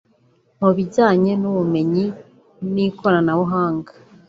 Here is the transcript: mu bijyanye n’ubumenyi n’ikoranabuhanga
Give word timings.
mu 0.59 0.69
bijyanye 0.77 1.31
n’ubumenyi 1.41 2.05
n’ikoranabuhanga 2.73 3.91